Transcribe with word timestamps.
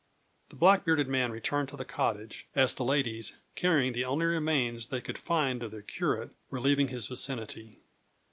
The 0.49 0.55
black 0.55 0.83
bearded 0.83 1.07
man 1.07 1.31
returned 1.31 1.69
to 1.69 1.77
the 1.77 1.85
cottage 1.85 2.47
as 2.55 2.73
the 2.73 2.83
ladies, 2.83 3.37
carrying 3.53 3.93
the 3.93 4.03
only 4.03 4.25
remains 4.25 4.87
they 4.87 4.99
could 4.99 5.19
find 5.19 5.61
of 5.61 5.69
their 5.69 5.83
curate, 5.83 6.31
were 6.49 6.59
leaving 6.59 6.87
his 6.87 7.05
vicinity. 7.05 7.77